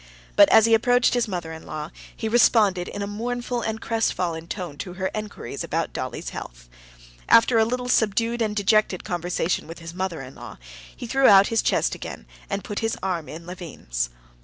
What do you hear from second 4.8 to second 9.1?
her inquiries about Dolly's health. After a little subdued and dejected